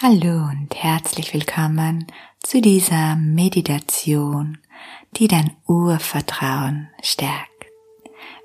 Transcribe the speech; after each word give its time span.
Hallo 0.00 0.48
und 0.48 0.76
herzlich 0.76 1.34
willkommen 1.34 2.06
zu 2.38 2.60
dieser 2.60 3.16
Meditation, 3.16 4.58
die 5.16 5.26
dein 5.26 5.56
Urvertrauen 5.66 6.88
stärkt. 7.02 7.66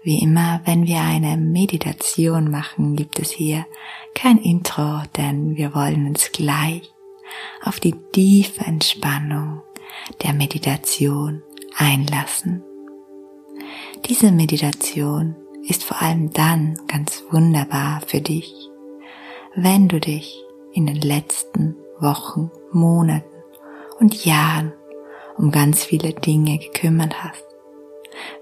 Wie 0.02 0.18
immer, 0.24 0.62
wenn 0.66 0.88
wir 0.88 1.02
eine 1.02 1.38
Meditation 1.38 2.50
machen, 2.50 2.96
gibt 2.96 3.20
es 3.20 3.30
hier 3.30 3.68
kein 4.16 4.40
Intro, 4.40 5.04
denn 5.16 5.56
wir 5.56 5.76
wollen 5.76 6.08
uns 6.08 6.32
gleich 6.32 6.92
auf 7.64 7.80
die 7.80 7.94
tiefe 8.12 8.66
Entspannung 8.66 9.62
der 10.24 10.34
Meditation 10.34 11.44
einlassen. 11.78 12.64
Diese 14.06 14.32
Meditation 14.32 15.36
ist 15.68 15.84
vor 15.84 16.02
allem 16.02 16.34
dann 16.34 16.80
ganz 16.88 17.22
wunderbar 17.30 18.02
für 18.08 18.22
dich, 18.22 18.52
wenn 19.54 19.88
du 19.88 20.00
dich 20.00 20.44
in 20.74 20.86
den 20.88 21.02
letzten 21.02 21.76
Wochen, 22.00 22.52
Monaten 22.72 23.26
und 24.00 24.26
Jahren 24.26 24.74
um 25.38 25.52
ganz 25.52 25.84
viele 25.84 26.14
Dinge 26.14 26.58
gekümmert 26.58 27.24
hast. 27.24 27.46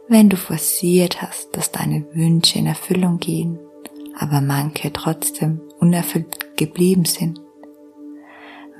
Wenn 0.08 0.30
du 0.30 0.36
forciert 0.36 1.22
hast, 1.22 1.56
dass 1.56 1.72
deine 1.72 2.06
Wünsche 2.14 2.60
in 2.60 2.66
Erfüllung 2.66 3.20
gehen, 3.20 3.60
aber 4.18 4.42
manche 4.42 4.92
trotzdem 4.92 5.62
unerfüllt 5.80 6.58
geblieben 6.58 7.06
sind. 7.06 7.40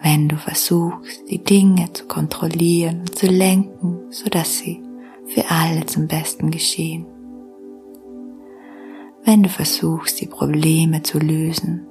Wenn 0.02 0.28
du 0.28 0.36
versuchst, 0.36 1.30
die 1.30 1.44
Dinge 1.44 1.94
zu 1.94 2.06
kontrollieren 2.06 3.02
und 3.02 3.18
zu 3.18 3.28
lenken, 3.28 4.12
sodass 4.12 4.58
sie 4.58 4.82
für 5.28 5.50
alle 5.50 5.86
zum 5.86 6.08
Besten 6.08 6.52
geschehen. 6.52 7.06
Wenn 9.24 9.44
du 9.44 9.50
versuchst, 9.50 10.20
die 10.20 10.26
Probleme 10.26 11.04
zu 11.04 11.20
lösen, 11.20 11.86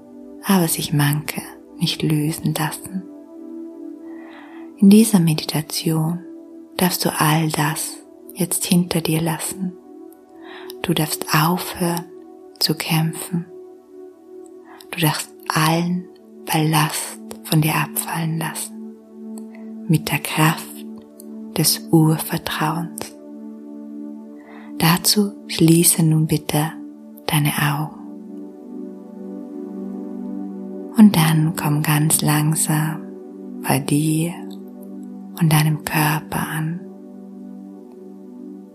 aber 0.45 0.67
sich 0.69 0.93
manche 0.93 1.41
nicht 1.81 2.03
lösen 2.03 2.55
lassen. 2.55 3.03
In 4.77 4.91
dieser 4.91 5.21
Meditation 5.21 6.21
darfst 6.77 7.05
du 7.05 7.11
all 7.19 7.51
das 7.51 7.99
jetzt 8.35 8.65
hinter 8.65 9.01
dir 9.01 9.21
lassen. 9.21 9.73
Du 10.83 10.95
darfst 10.95 11.27
aufhören 11.35 12.07
zu 12.59 12.75
kämpfen. 12.75 13.47
Du 14.91 15.01
darfst 15.01 15.31
allen 15.49 16.07
Ballast 16.47 17.21
von 17.45 17.61
dir 17.61 17.75
abfallen 17.75 18.39
lassen. 18.39 18.97
Mit 19.89 20.11
der 20.11 20.21
Kraft 20.21 20.65
des 21.59 21.87
Urvertrauens. 21.91 23.15
Dazu 24.79 25.33
schließe 25.49 26.03
nun 26.03 26.27
bitte 26.27 26.73
deine 27.27 27.51
Augen. 27.51 28.00
Und 31.01 31.17
dann 31.17 31.55
komm 31.57 31.83
ganz 31.83 32.21
langsam 32.21 33.01
bei 33.67 33.79
dir 33.79 34.35
und 35.41 35.51
deinem 35.51 35.83
Körper 35.83 36.47
an. 36.47 36.79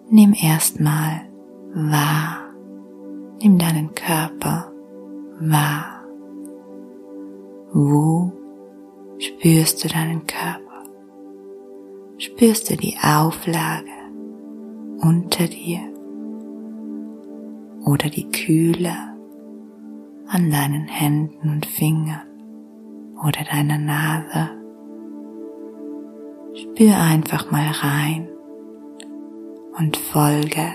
Nimm 0.09 0.33
erstmal 0.33 1.21
wahr. 1.75 2.49
Nimm 3.43 3.59
deinen 3.59 3.93
Körper 3.93 4.71
wahr. 5.39 6.03
Wo 7.71 8.33
spürst 9.19 9.83
du 9.83 9.87
deinen 9.87 10.25
Körper? 10.25 10.83
Spürst 12.17 12.71
du 12.71 12.75
die 12.75 12.97
Auflage 13.03 13.85
unter 14.99 15.45
dir 15.45 15.81
oder 17.85 18.09
die 18.09 18.27
Kühle 18.31 19.14
an 20.27 20.49
deinen 20.49 20.87
Händen 20.87 21.49
und 21.49 21.65
Fingern 21.65 22.27
oder 23.23 23.43
deiner 23.43 23.77
Nase. 23.77 24.49
Spür 26.53 26.97
einfach 26.97 27.51
mal 27.51 27.67
rein 27.67 28.27
und 29.77 29.97
folge 29.97 30.73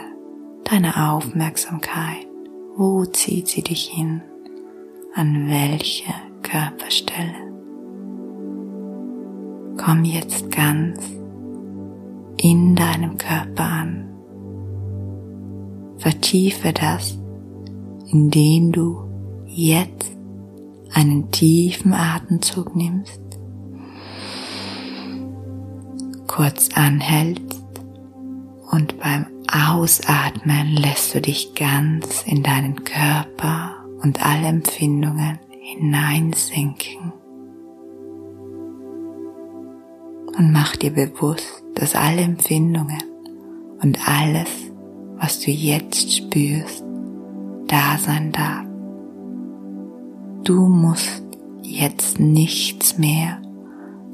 deiner 0.65 1.13
Aufmerksamkeit. 1.13 2.27
Wo 2.77 3.05
zieht 3.05 3.49
sie 3.49 3.63
dich 3.63 3.89
hin? 3.89 4.23
An 5.15 5.49
welche 5.49 6.13
Körperstelle? 6.43 7.51
Komm 9.77 10.05
jetzt 10.05 10.51
ganz 10.53 11.01
in 12.37 12.77
deinem 12.77 13.17
Körper 13.19 13.65
an. 13.65 14.07
Vertiefe 15.97 16.73
das, 16.73 17.19
indem 18.11 18.73
du 18.73 19.10
jetzt 19.53 20.11
einen 20.93 21.31
tiefen 21.31 21.93
Atemzug 21.93 22.75
nimmst, 22.77 23.21
kurz 26.27 26.69
anhältst 26.75 27.61
und 28.71 28.99
beim 29.01 29.27
Ausatmen 29.53 30.77
lässt 30.77 31.15
du 31.15 31.21
dich 31.21 31.55
ganz 31.55 32.23
in 32.25 32.43
deinen 32.43 32.85
Körper 32.85 33.77
und 34.03 34.25
alle 34.25 34.47
Empfindungen 34.47 35.39
hineinsinken. 35.51 37.13
Und 40.39 40.53
mach 40.53 40.77
dir 40.77 40.93
bewusst, 40.93 41.65
dass 41.75 41.97
alle 41.97 42.23
Empfindungen 42.23 43.03
und 43.83 44.09
alles, 44.09 44.49
was 45.17 45.41
du 45.41 45.51
jetzt 45.51 46.17
spürst, 46.17 46.85
da 47.67 47.99
sein 47.99 48.33
darf. 48.33 48.70
Du 50.45 50.69
musst 50.69 51.23
jetzt 51.63 52.19
nichts 52.19 52.97
mehr 52.97 53.43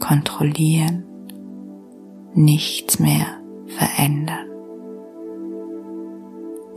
kontrollieren, 0.00 1.04
nichts 2.34 2.98
mehr 2.98 3.26
verändern. 3.68 4.48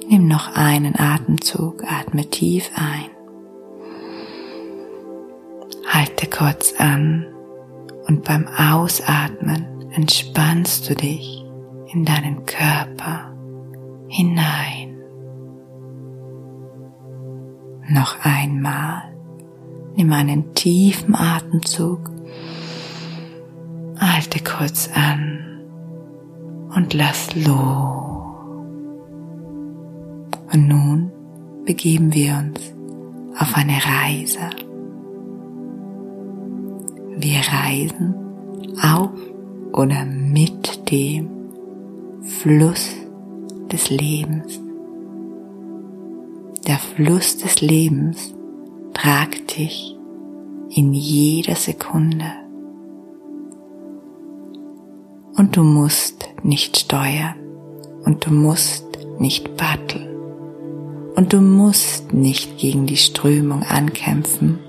Nimm 0.07 0.27
noch 0.27 0.55
einen 0.55 0.95
Atemzug, 0.95 1.83
atme 1.83 2.25
tief 2.29 2.69
ein. 2.75 3.09
Halte 5.88 6.27
kurz 6.27 6.75
an 6.77 7.25
und 8.07 8.23
beim 8.23 8.47
Ausatmen 8.47 9.65
entspannst 9.91 10.89
du 10.89 10.95
dich 10.95 11.43
in 11.91 12.05
deinen 12.05 12.45
Körper 12.45 13.33
hinein. 14.07 14.95
Noch 17.89 18.23
einmal. 18.23 19.19
Nimm 19.99 20.13
einen 20.13 20.53
tiefen 20.53 21.13
Atemzug, 21.13 22.09
halte 23.99 24.41
kurz 24.41 24.89
an 24.95 25.59
und 26.73 26.93
lass 26.93 27.35
los. 27.35 28.63
Und 30.53 30.67
nun 30.69 31.11
begeben 31.65 32.13
wir 32.13 32.31
uns 32.38 32.61
auf 33.38 33.53
eine 33.57 33.73
Reise. 33.73 34.49
Wir 37.17 37.41
reisen 37.51 38.15
auf 38.81 39.11
oder 39.73 40.05
mit 40.05 40.89
dem 40.89 41.27
Fluss 42.21 42.95
des 43.69 43.89
Lebens. 43.89 44.61
Der 46.65 46.77
Fluss 46.77 47.35
des 47.35 47.59
Lebens 47.59 48.33
tragt 49.01 49.57
dich 49.57 49.95
in 50.69 50.93
jeder 50.93 51.55
Sekunde. 51.55 52.25
Und 55.35 55.55
du 55.55 55.63
musst 55.63 56.27
nicht 56.43 56.77
steuern 56.77 57.35
und 58.03 58.25
du 58.25 58.31
musst 58.31 58.85
nicht 59.19 59.55
batteln 59.55 60.09
und 61.15 61.31
du 61.31 61.39
musst 61.39 62.11
nicht 62.13 62.57
gegen 62.57 62.88
die 62.88 62.97
Strömung 62.97 63.63
ankämpfen, 63.63 64.59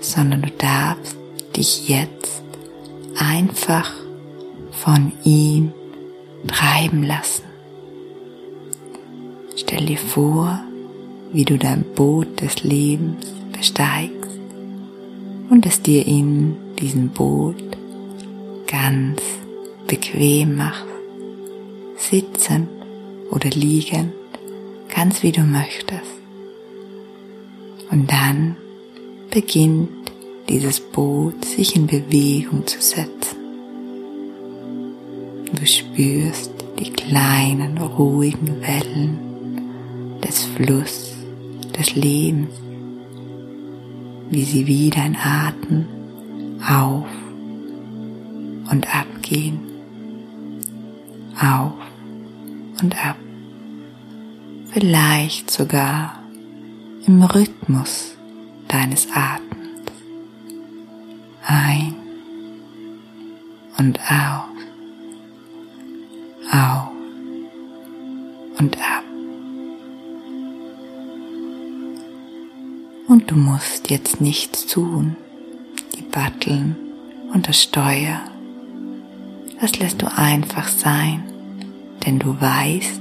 sondern 0.00 0.42
du 0.42 0.50
darfst 0.50 1.16
dich 1.56 1.88
jetzt 1.88 2.42
einfach 3.18 3.90
von 4.70 5.12
ihm 5.24 5.72
treiben 6.46 7.02
lassen. 7.02 7.42
Stell 9.56 9.86
dir 9.86 9.98
vor, 9.98 10.60
wie 11.34 11.44
du 11.44 11.58
dein 11.58 11.82
Boot 11.96 12.40
des 12.40 12.62
Lebens 12.62 13.26
besteigst 13.52 14.38
und 15.50 15.66
es 15.66 15.82
dir 15.82 16.06
in 16.06 16.56
diesem 16.78 17.08
Boot 17.08 17.56
ganz 18.68 19.20
bequem 19.88 20.56
machst, 20.56 20.86
sitzend 21.96 22.68
oder 23.32 23.50
liegend, 23.50 24.12
ganz 24.94 25.24
wie 25.24 25.32
du 25.32 25.40
möchtest. 25.40 26.14
Und 27.90 28.12
dann 28.12 28.56
beginnt 29.30 30.12
dieses 30.48 30.78
Boot 30.78 31.44
sich 31.44 31.74
in 31.74 31.88
Bewegung 31.88 32.64
zu 32.64 32.80
setzen. 32.80 33.38
Du 35.52 35.66
spürst 35.66 36.52
die 36.78 36.90
kleinen, 36.90 37.78
ruhigen 37.78 38.60
Wellen 38.60 39.18
des 40.22 40.44
Flusses 40.44 41.03
des 41.76 41.94
Lebens, 41.94 42.50
wie 44.30 44.44
sie 44.44 44.66
wie 44.66 44.90
dein 44.90 45.16
Atem 45.16 45.86
auf 46.68 47.06
und 48.70 48.94
ab 48.94 49.06
gehen, 49.22 49.60
auf 51.38 51.72
und 52.82 53.04
ab, 53.04 53.16
vielleicht 54.72 55.50
sogar 55.50 56.18
im 57.06 57.22
Rhythmus 57.22 58.16
deines 58.68 59.06
Atems. 59.12 59.44
Ein 61.46 61.94
und 63.78 63.98
auf, 64.00 64.48
auf 66.50 66.88
und 68.58 68.76
ab. 68.78 68.93
Du 73.26 73.36
musst 73.36 73.90
jetzt 73.90 74.20
nichts 74.20 74.66
tun, 74.66 75.16
die 75.96 76.02
Batteln 76.02 76.76
und 77.32 77.48
das 77.48 77.62
Steuer. 77.62 78.20
Das 79.60 79.78
lässt 79.78 80.02
du 80.02 80.06
einfach 80.16 80.68
sein, 80.68 81.22
denn 82.04 82.18
du 82.18 82.40
weißt, 82.40 83.00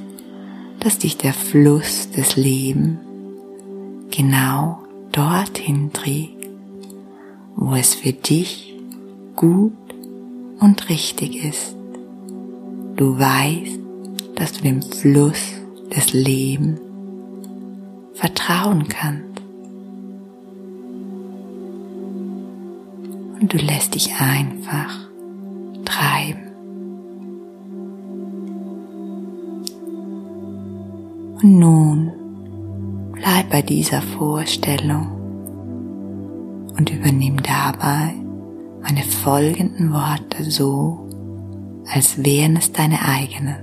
dass 0.79 0.99
dich 0.99 1.17
der 1.17 1.33
Fluss 1.33 2.09
des 2.11 2.35
Lebens 2.35 2.99
genau 4.11 4.79
dorthin 5.11 5.91
trägt, 5.93 6.49
wo 7.55 7.75
es 7.75 7.95
für 7.95 8.13
dich 8.13 8.75
gut 9.35 9.73
und 10.59 10.89
richtig 10.89 11.43
ist. 11.43 11.75
Du 12.95 13.17
weißt, 13.17 13.79
dass 14.35 14.53
du 14.53 14.61
dem 14.61 14.81
Fluss 14.81 15.53
des 15.95 16.13
Lebens 16.13 16.79
vertrauen 18.13 18.87
kannst. 18.87 19.32
Und 23.43 23.51
du 23.51 23.57
lässt 23.57 23.93
dich 23.93 24.09
einfach 24.21 25.09
treiben. 25.83 26.43
Und 31.41 31.59
nun 31.59 32.11
bleib 33.11 33.49
bei 33.49 33.61
dieser 33.61 34.01
Vorstellung 34.01 35.11
und 36.77 36.89
übernimm 36.89 37.35
dabei 37.43 38.13
meine 38.81 39.03
folgenden 39.03 39.91
Worte 39.91 40.49
so, 40.49 41.05
als 41.93 42.23
wären 42.23 42.55
es 42.55 42.71
deine 42.71 42.99
eigenen. 43.01 43.57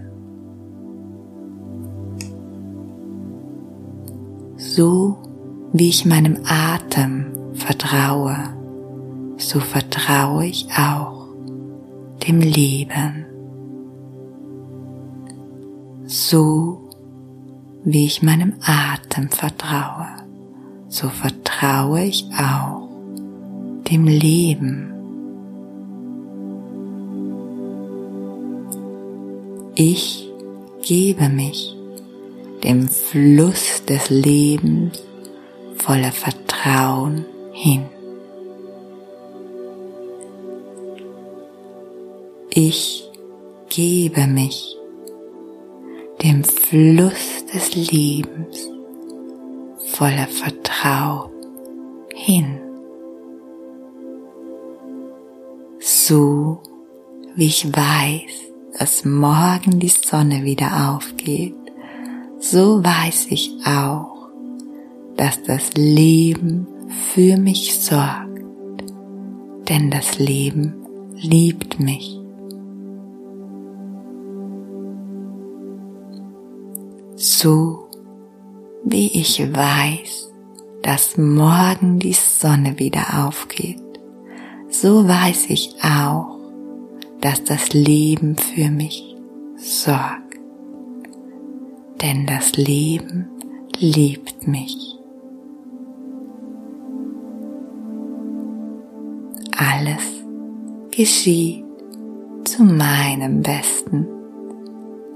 So 4.58 5.16
wie 5.72 5.88
ich 5.88 6.04
meinem 6.04 6.36
Atem 6.44 7.32
vertraue, 7.54 8.59
so 9.40 9.60
vertraue 9.60 10.46
ich 10.46 10.66
auch 10.76 11.28
dem 12.26 12.40
Leben. 12.40 13.24
So 16.06 16.88
wie 17.84 18.04
ich 18.04 18.22
meinem 18.22 18.54
Atem 18.62 19.30
vertraue, 19.30 20.08
so 20.88 21.08
vertraue 21.08 22.04
ich 22.04 22.26
auch 22.38 22.88
dem 23.90 24.06
Leben. 24.06 24.92
Ich 29.74 30.28
gebe 30.82 31.28
mich 31.28 31.74
dem 32.62 32.88
Fluss 32.88 33.84
des 33.86 34.10
Lebens 34.10 35.02
voller 35.76 36.12
Vertrauen 36.12 37.24
hin. 37.52 37.84
Ich 42.52 43.08
gebe 43.68 44.26
mich 44.26 44.76
dem 46.20 46.42
Fluss 46.42 47.46
des 47.54 47.76
Lebens 47.76 48.68
voller 49.92 50.26
Vertrauen 50.26 51.30
hin. 52.12 52.58
So 55.78 56.60
wie 57.36 57.46
ich 57.46 57.68
weiß, 57.68 58.52
dass 58.80 59.04
morgen 59.04 59.78
die 59.78 59.88
Sonne 59.88 60.42
wieder 60.42 60.90
aufgeht, 60.92 61.54
so 62.40 62.82
weiß 62.82 63.28
ich 63.30 63.54
auch, 63.64 64.28
dass 65.16 65.40
das 65.44 65.74
Leben 65.74 66.66
für 67.12 67.36
mich 67.36 67.78
sorgt, 67.78 68.42
denn 69.68 69.92
das 69.92 70.18
Leben 70.18 70.74
liebt 71.14 71.78
mich. 71.78 72.19
So 77.40 77.88
wie 78.84 79.18
ich 79.18 79.40
weiß, 79.40 80.30
dass 80.82 81.16
morgen 81.16 81.98
die 81.98 82.12
Sonne 82.12 82.78
wieder 82.78 83.26
aufgeht, 83.26 83.80
so 84.68 85.08
weiß 85.08 85.46
ich 85.48 85.74
auch, 85.82 86.38
dass 87.22 87.42
das 87.44 87.72
Leben 87.72 88.36
für 88.36 88.70
mich 88.70 89.16
sorgt. 89.56 90.38
Denn 92.02 92.26
das 92.26 92.56
Leben 92.56 93.28
liebt 93.78 94.46
mich. 94.46 94.96
Alles 99.56 100.24
geschieht 100.90 101.64
zu 102.44 102.64
meinem 102.64 103.42
Besten. 103.42 104.06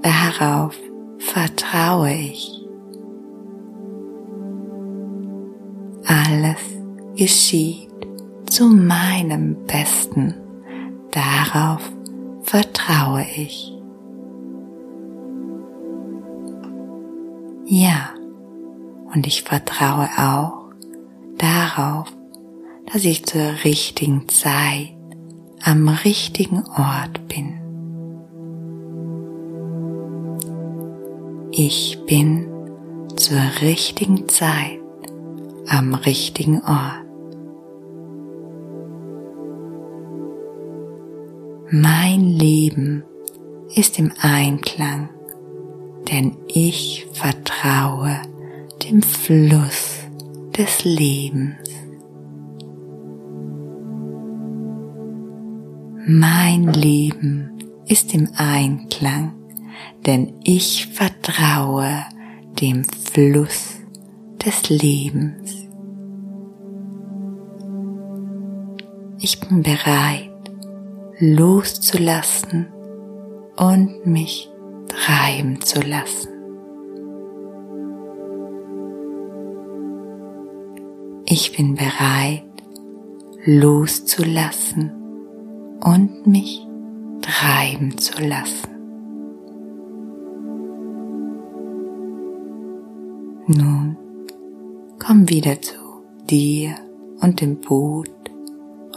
Darauf 0.01 0.75
vertraue 1.25 2.13
ich. 2.13 2.63
Alles 6.05 6.59
geschieht 7.15 7.89
zu 8.45 8.65
meinem 8.65 9.65
Besten. 9.65 10.35
Darauf 11.11 11.81
vertraue 12.43 13.25
ich. 13.35 13.71
Ja, 17.65 18.09
und 19.13 19.25
ich 19.25 19.43
vertraue 19.43 20.07
auch 20.17 20.69
darauf, 21.37 22.07
dass 22.91 23.03
ich 23.03 23.25
zur 23.25 23.63
richtigen 23.63 24.29
Zeit 24.29 24.93
am 25.63 25.87
richtigen 25.87 26.63
Ort 26.77 27.27
bin. 27.27 27.64
Ich 31.57 31.97
bin 32.05 32.47
zur 33.15 33.39
richtigen 33.61 34.27
Zeit 34.27 34.81
am 35.69 35.93
richtigen 35.93 36.61
Ort. 36.61 37.05
Mein 41.71 42.23
Leben 42.25 43.05
ist 43.73 43.97
im 43.99 44.11
Einklang, 44.19 45.07
denn 46.11 46.35
ich 46.49 47.07
vertraue 47.13 48.19
dem 48.83 49.01
Fluss 49.01 49.99
des 50.57 50.83
Lebens. 50.83 51.55
Mein 56.05 56.73
Leben 56.73 57.49
ist 57.87 58.13
im 58.13 58.27
Einklang 58.35 59.44
denn 60.05 60.33
ich 60.43 60.87
vertraue 60.87 62.05
dem 62.61 62.83
Fluss 62.83 63.75
des 64.45 64.69
Lebens. 64.69 65.67
Ich 69.19 69.39
bin 69.39 69.63
bereit, 69.63 70.29
loszulassen 71.19 72.67
und 73.57 74.05
mich 74.05 74.49
treiben 74.87 75.61
zu 75.61 75.81
lassen. 75.81 76.29
Ich 81.25 81.57
bin 81.57 81.73
bereit, 81.73 82.43
loszulassen 83.45 84.91
und 85.83 86.27
mich 86.27 86.61
treiben 87.21 87.97
zu 87.97 88.21
lassen. 88.21 88.74
Nun 93.47 93.95
komm 94.97 95.29
wieder 95.29 95.61
zu 95.61 95.75
dir 96.27 96.73
und 97.21 97.41
dem 97.41 97.61
Boot 97.61 98.09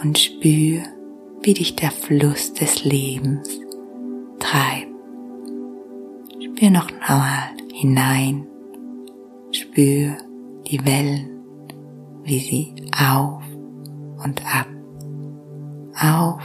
und 0.02 0.16
spür, 0.16 0.80
wie 1.42 1.52
dich 1.52 1.76
der 1.76 1.90
Fluss 1.90 2.54
des 2.54 2.82
Lebens 2.82 3.46
treibt. 4.38 4.88
Spür 6.42 6.70
noch 6.70 6.88
einmal 7.06 7.50
hinein, 7.74 8.46
spür 9.50 10.16
die 10.66 10.82
Wellen, 10.86 11.28
wie 12.24 12.38
sie 12.38 12.74
auf 12.98 13.42
und 14.24 14.42
ab, 14.46 14.68
auf 16.00 16.42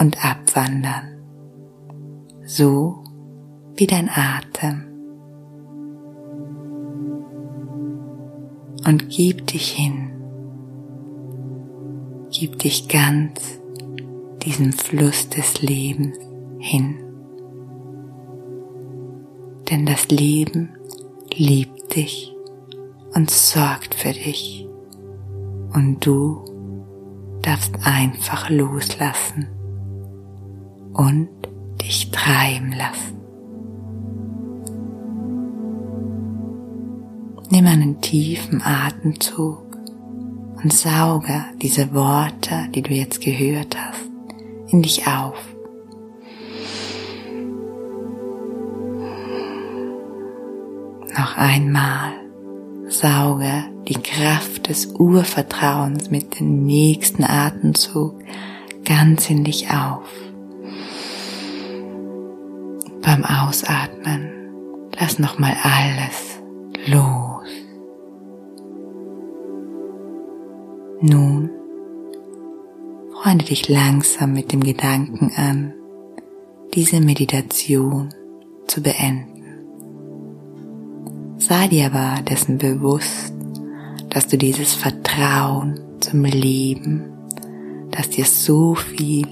und 0.00 0.24
abwandern, 0.24 1.20
so 2.44 3.02
wie 3.74 3.88
dein 3.88 4.08
Atem. 4.08 4.85
Und 8.86 9.08
gib 9.08 9.48
dich 9.48 9.72
hin, 9.72 10.12
gib 12.30 12.60
dich 12.60 12.86
ganz 12.86 13.58
diesem 14.44 14.72
Fluss 14.72 15.28
des 15.28 15.60
Lebens 15.60 16.16
hin. 16.60 16.94
Denn 19.68 19.86
das 19.86 20.06
Leben 20.08 20.68
liebt 21.34 21.96
dich 21.96 22.32
und 23.12 23.28
sorgt 23.28 23.96
für 23.96 24.12
dich. 24.12 24.68
Und 25.74 26.06
du 26.06 26.44
darfst 27.42 27.74
einfach 27.82 28.48
loslassen 28.50 29.48
und 30.92 31.28
dich 31.82 32.12
treiben 32.12 32.70
lassen. 32.70 33.25
Nimm 37.48 37.66
einen 37.66 38.00
tiefen 38.00 38.60
Atemzug 38.62 39.64
und 40.62 40.72
sauge 40.72 41.44
diese 41.62 41.94
Worte, 41.94 42.68
die 42.74 42.82
du 42.82 42.92
jetzt 42.92 43.20
gehört 43.20 43.76
hast, 43.78 44.10
in 44.72 44.82
dich 44.82 45.06
auf. 45.06 45.38
Noch 51.16 51.36
einmal 51.36 52.12
sauge 52.88 53.64
die 53.88 53.94
Kraft 53.94 54.68
des 54.68 54.86
Urvertrauens 54.86 56.10
mit 56.10 56.40
dem 56.40 56.64
nächsten 56.64 57.24
Atemzug 57.24 58.20
ganz 58.84 59.30
in 59.30 59.44
dich 59.44 59.70
auf. 59.70 60.08
Beim 63.02 63.24
Ausatmen 63.24 64.30
lass 64.98 65.18
nochmal 65.18 65.56
alles 65.62 66.40
los. 66.86 67.35
Nun 71.08 71.50
freunde 73.12 73.44
dich 73.44 73.68
langsam 73.68 74.32
mit 74.32 74.50
dem 74.50 74.60
Gedanken 74.60 75.30
an, 75.36 75.72
diese 76.74 77.00
Meditation 77.00 78.12
zu 78.66 78.82
beenden. 78.82 79.44
Sei 81.38 81.68
dir 81.68 81.86
aber 81.86 82.22
dessen 82.22 82.58
bewusst, 82.58 83.32
dass 84.10 84.26
du 84.26 84.36
dieses 84.36 84.74
Vertrauen 84.74 85.78
zum 86.00 86.24
Leben, 86.24 87.04
das 87.92 88.10
dir 88.10 88.24
so 88.24 88.74
viel 88.74 89.28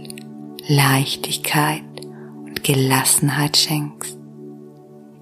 Leichtigkeit 0.69 1.83
und 2.45 2.63
Gelassenheit 2.63 3.57
schenkst, 3.57 4.17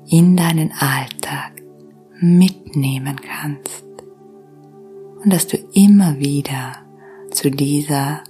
in 0.07 0.37
deinen 0.37 0.71
Alltag 0.73 1.63
mitnehmen 2.21 3.17
kannst 3.17 3.87
und 5.23 5.33
dass 5.33 5.47
du 5.47 5.57
immer 5.73 6.19
wieder 6.19 6.77
zu 7.31 7.51
dieser 7.51 8.23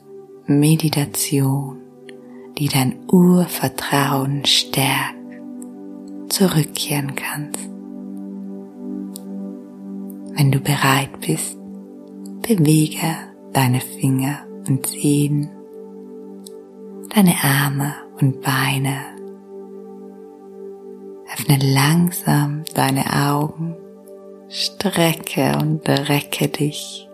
Meditation, 0.47 1.79
die 2.59 2.69
dein 2.69 2.97
Urvertrauen 3.11 4.45
stärkt, 4.45 5.17
zurückkehren 6.29 7.15
kannst. 7.15 7.69
Wenn 10.35 10.51
du 10.51 10.61
bereit 10.61 11.21
bist, 11.21 11.59
bewege 12.43 13.17
deine 13.53 13.81
Finger 13.81 14.41
und 14.69 14.87
Zehen, 14.87 15.51
deine 17.15 17.35
Arme 17.43 17.95
und 18.21 18.41
Beine. 18.41 18.99
Öffne 21.33 21.59
langsam 21.73 22.65
deine 22.75 23.05
Augen, 23.13 23.75
strecke 24.53 25.57
und 25.59 25.89
recke 25.89 26.49
dich. 26.49 27.09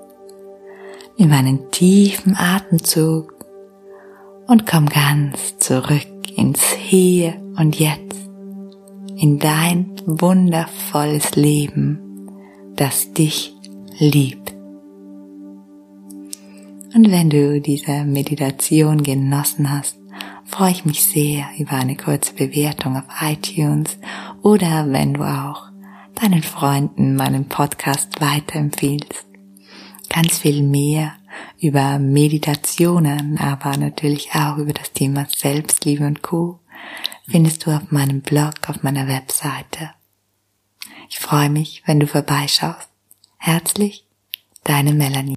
Nimm 1.17 1.33
einen 1.33 1.71
tiefen 1.71 2.37
Atemzug 2.37 3.33
und 4.49 4.67
komm 4.67 4.87
ganz 4.87 5.57
zurück 5.59 6.07
ins 6.37 6.73
Hier 6.73 7.35
und 7.57 7.79
Jetzt, 7.79 8.17
in 9.17 9.39
dein 9.39 9.93
wundervolles 10.05 11.37
Leben 11.37 12.01
das 12.75 13.13
dich 13.13 13.55
liebt. 13.99 14.53
Und 16.95 17.11
wenn 17.11 17.29
du 17.29 17.61
diese 17.61 18.05
Meditation 18.05 19.03
genossen 19.03 19.71
hast, 19.71 19.99
freue 20.45 20.71
ich 20.71 20.85
mich 20.85 21.05
sehr 21.05 21.47
über 21.59 21.73
eine 21.73 21.97
kurze 21.97 22.35
Bewertung 22.35 22.97
auf 22.97 23.05
iTunes 23.21 23.99
oder 24.43 24.91
wenn 24.91 25.15
du 25.15 25.23
auch 25.23 25.69
deinen 26.21 26.43
Freunden 26.43 27.15
meinen 27.15 27.49
Podcast 27.49 28.21
weiterempfiehlst. 28.21 29.27
Ganz 30.09 30.39
viel 30.39 30.63
mehr 30.63 31.15
über 31.61 31.99
Meditationen, 31.99 33.39
aber 33.39 33.77
natürlich 33.77 34.35
auch 34.35 34.57
über 34.57 34.73
das 34.73 34.93
Thema 34.93 35.27
Selbstliebe 35.35 36.07
und 36.07 36.23
Co. 36.23 36.61
findest 37.29 37.67
du 37.67 37.71
auf 37.71 37.91
meinem 37.91 38.23
Blog, 38.23 38.55
auf 38.69 38.83
meiner 38.83 39.07
Webseite 39.07 39.91
ich 41.09 41.19
freue 41.19 41.51
mich, 41.51 41.83
wenn 41.87 42.01
du 42.01 42.07
vorbeischaust. 42.07 42.89
Herzlich, 43.39 44.05
deine 44.65 44.93
Melanie. 44.93 45.37